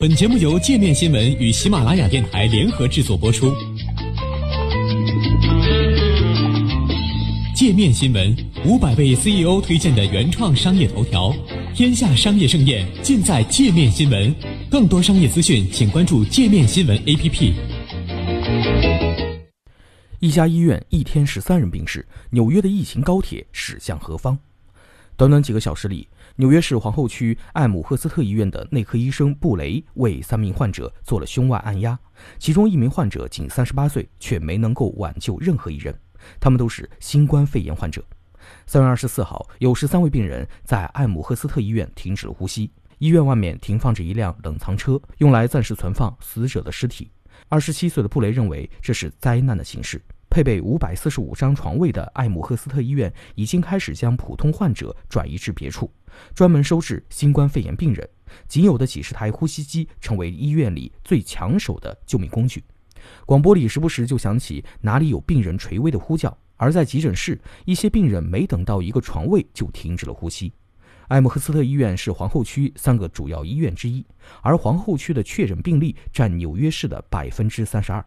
[0.00, 3.54] 本节目由界面新闻与喜马拉雅电台联合制作播出。
[7.54, 8.34] 界面新闻
[8.64, 11.30] 五百位 CEO 推荐的原创商业头条，
[11.74, 14.34] 天下商业盛宴尽在界面新闻。
[14.70, 17.52] 更多商业资讯，请关注界面新闻 APP。
[20.20, 24.38] 一家医院一天十三人病逝，纽约的疫情高铁驶向何方？
[25.20, 31.98] 短短几个小时里，纽约市皇后区艾姆赫斯特医院的内科医生布雷为三名患者做了胸外按压，
[32.38, 35.94] 其中一名患者仅三十八岁，却没能够挽救任何一人。
[36.40, 38.02] 他们都是新冠肺炎患者。
[38.64, 42.72] 三月二十四号，有十三位病人在艾姆赫斯特医院停止了呼吸。
[42.96, 47.10] 医院外面停放着一辆冷藏车，用来暂时存放死者的尸体。
[47.50, 50.00] 二十七岁的布雷认为这是灾难的形式。
[50.30, 55.92] 配备五百四十五张床位的艾姆赫斯特医院已经开始将普通患者转移至别处，
[56.34, 58.08] 专门收治新冠肺炎病人。
[58.46, 62.62] 仅有的几十台呼吸机成为医院里最抢手的救命工具。
[63.26, 70.52] 广播里时不时就响起哪里有病人垂危的呼叫，而在急诊室，一些病人没等到一个床位就停止了呼吸。
[71.08, 74.06] 艾姆赫斯特医院是皇后区三个主要医院之一，
[74.42, 78.04] 而皇后区的确诊病例占纽约市的百分之三十二。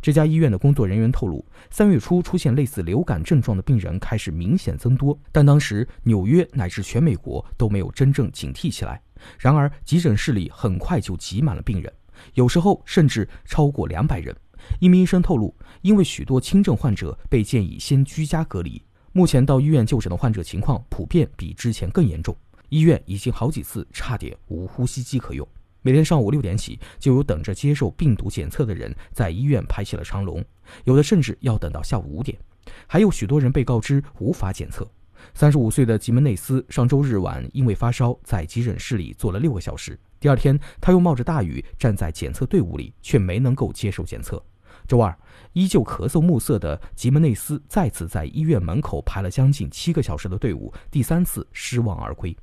[0.00, 9.00] 这家医院的工作人员透露，三月初出现类似流感症状的病人开始明显增多，但当时纽约乃至全美国都没有真正警惕起来。
[9.38, 11.92] 然而，急诊室里很快就挤满了病人，
[12.34, 14.34] 有时候甚至超过两百人。
[14.80, 22.36] 一名医生透露，因为许多轻症患者被建议先居家隔离，目前到医院就诊的患者情况普遍比之前更严重，
[22.68, 25.46] 医院已经好几次差点无呼吸机可用。
[25.82, 30.44] 每天上午六点起，就有等着接受病毒检测的人在医院排起了长龙，
[30.84, 32.36] 有的甚至要等到下午五点。
[32.86, 34.86] 还有许多人被告知无法检测。
[35.34, 39.98] 三十五岁的吉门内斯上周日晚因为发烧，在急诊室里坐了六个小时。
[40.20, 44.42] 第二天，他又冒着大雨站在检测队伍里，却没能够接受检测。
[44.86, 45.16] 周二，
[45.52, 52.36] 依旧咳嗽目涩的吉门内斯再次在医院门口排了将近七个小时的队伍，第三次失望而归。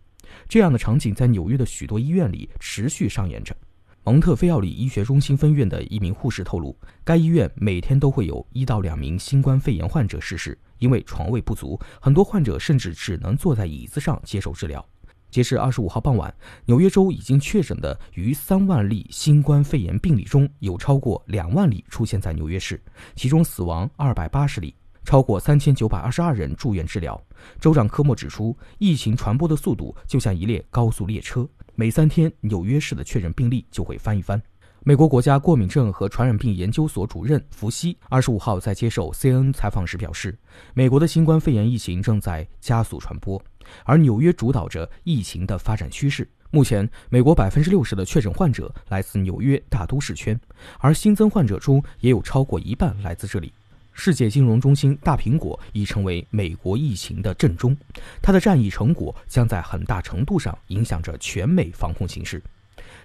[0.48, 3.56] 这样的场景在纽约的许多医院里持续上演着。
[4.04, 14.88] 蒙特菲奥里医学中心分院的一名护士透露，该医院每天都会有一到两名新冠肺炎患者逝世，因为床位不足，很多患者甚至只能坐在椅子上接受治疗。
[15.32, 16.32] 截至二十五号傍晚，
[16.66, 22.80] 纽约州已经确诊的逾三万例新冠肺炎病例中，有超过两万例出现在纽约市，
[23.16, 24.76] 其中死亡二百八十例。
[25.06, 27.22] 超过三千九百二十二人住院治疗。
[27.60, 34.42] 州长科莫指出，疫情传播的速度就像一列高速列车，每三天纽约市的确诊病例就会翻一番。
[34.84, 40.38] 美国国家过敏症和传染病研究所主任福西二十五号在接受 CNN 采访时表示，
[40.74, 43.42] 美国的新冠肺炎疫情正在加速传播，
[43.84, 46.30] 而纽约主导着疫情的发展趋势。
[46.52, 50.40] 目前，美国百分之六十的确诊患者来自纽约大都市圈，
[50.80, 53.52] 而新增患者中也有超过一半来自这里。
[53.98, 57.76] 世界金融中心大苹果已成为美国疫情的震中，
[58.22, 62.44] 它的战役成果将在很大程度上影响着全美防控形势。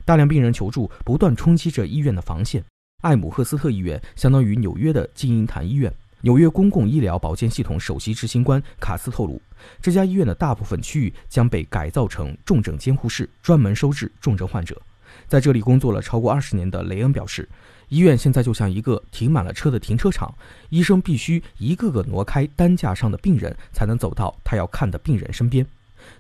[0.05, 2.63] 大量病人求助，不断冲击着医院的防线。
[3.03, 5.91] 艾姆赫斯特医院相当于纽约的金银潭医院。
[6.23, 9.41] 纽约公共医疗保健系统首席执行官卡斯透露，
[9.81, 14.79] 这家医院的大部分区域将被改造成重症监护室，专门收治重症患者。
[15.29, 17.49] 在这里工作了超过二十年的雷恩表示。
[17.91, 20.33] 医院现在就像一个停满了车的停车场，
[20.69, 25.67] 医生必须一个个挪开担架上的病人，才能走到他要看的病人身边。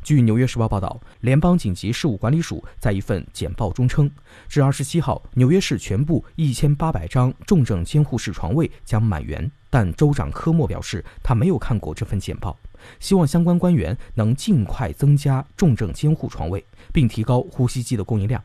[0.02, 4.10] 据《纽约时报》报道，联邦紧急事务管理署在一份简报中称，
[4.48, 9.48] 至二十七号，纽约市全部一千八百张重症监护室床位将满员。
[9.70, 12.58] 但州长科莫表示，他没有看过这份简报，
[12.98, 18.42] 希望相关官员能尽快增加重症监护床位，并提高呼吸机的供应量。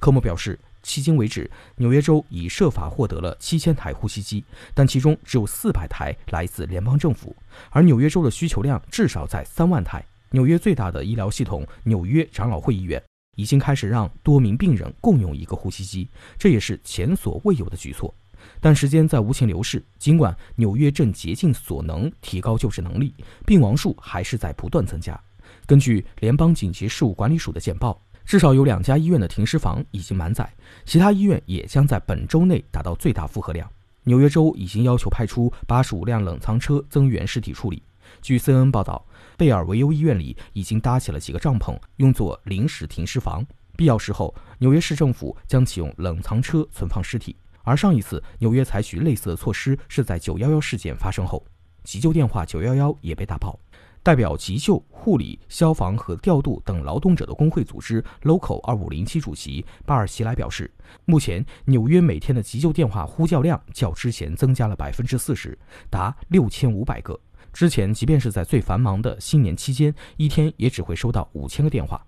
[0.00, 0.58] 科莫表示。
[0.84, 7.34] 迄今为止，纽约州已设法获得了七千台呼吸机，但其中只有四百台来自联邦政府，
[7.70, 10.04] 而纽约州的需求量至少在三万台。
[10.30, 13.02] 纽约最大的医疗系统——纽约长老会医院，
[13.36, 18.14] 已经开始让多名病人共用一个呼吸机，这也是前所未有的举措。
[18.60, 23.14] 但时间在无情流逝，尽管纽约正竭尽所能提高救治能力，
[23.46, 25.18] 病亡数还是在不断增加。
[25.64, 27.98] 根据联邦紧急事务管理署的简报。
[28.24, 30.50] 至少有两家医院的停尸房已经满载，
[30.84, 33.70] 其他医院也将在本周内达到最大负荷量。
[34.04, 37.82] 纽约州已经要求派出八十五辆冷藏车增援尸体处理。
[38.20, 39.04] 据 CNN 报道，
[39.36, 43.44] 贝尔维尤医院里已经搭起了几个帐篷，用作临时停尸房。
[43.76, 47.36] 必要时候，纽约市政府将启用冷藏车存放尸体。
[47.62, 51.44] 而上一次纽约采取类似的措施是在911事件发生后，
[51.82, 53.58] 急救电话911也被打爆。
[54.04, 60.70] 代表急救、护理、消防和调度等劳动者的工会组织 Local 二五零七主席巴尔西莱表示，
[61.06, 65.58] 目前纽约每天的急救电话呼叫量较之前增加了百分之四十，
[65.88, 67.18] 达六千五百个。
[67.50, 71.98] 之前，即便是在最繁忙的新年期间，一天也只会收到五千个电话。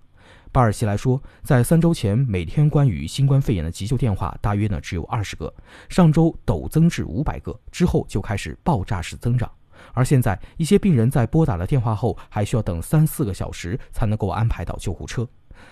[0.51, 5.51] 巴尔西莱说，在三周前，每天关于新冠肺炎的急救电话大约呢只有二十个，
[5.89, 9.49] 上周陡增至五百个，之后就开始爆炸式增长。
[9.93, 15.27] 而现在，一些病人在拨打了电话后，还需要等三四个小时才能够安排到救护车。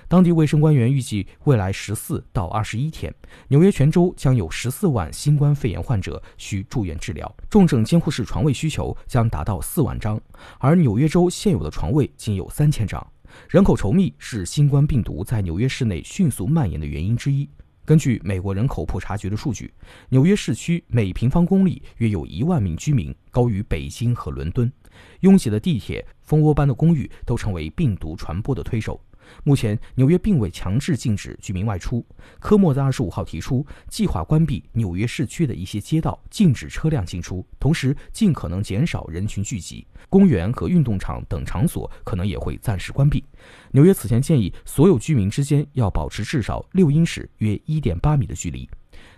[0.07, 3.13] 当地卫生官员预计，未来十四到二十一天，
[3.49, 10.19] 纽约全州将有十四万新冠肺炎患者需住院治疗，重症监护室床位需求将达到四万张，
[10.57, 13.05] 而纽约州现有的床位仅有三千张。
[13.47, 17.47] 人口稠密是新冠病毒在纽约市内迅速蔓延的原因之一。
[17.85, 19.71] 根据美国人口普查局的数据，
[20.09, 24.71] 纽约市区每平方公里约有一万名居民，高于北京和伦敦。
[25.19, 28.99] 拥挤的地铁、蜂窝般的公寓都成为病毒传播的推手。
[29.43, 32.05] 目前，纽约并未强制禁止居民外出。
[32.39, 39.85] 科莫在二十五号提出，计划关闭纽约市区的一些街道，禁止车辆进出，同时尽可能减少人群聚集。
[40.09, 43.23] 公园和运动场等场所可能也会暂时关闭。
[43.71, 48.69] 纽约此前建议所有居民之间要保持至少六英尺（约一点八米）的距离。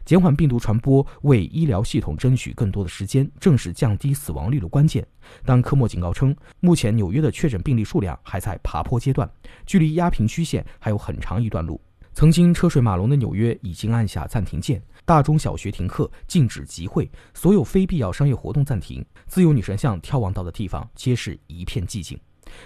[0.06, 5.06] 减缓病毒传播，为医疗系统争取更多的时间，正是降低死亡率的关键。
[5.46, 9.30] 但科莫警告称，目前纽约的确诊病例数量还在爬坡阶段，
[9.66, 11.80] 距离压平曲线还有很长一段路。
[12.14, 22.18] 曾经车水马龙的纽约已经按下暂停键，大中小学停课，禁止集会，所有非必要商业活动暂停，自由女神像眺望到的地方皆是一片寂静。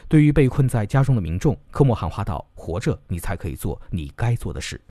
[0.08, 4.80] 对于被困在家中的民众，科莫喊话道：“活着，你才可以做你该做的事。”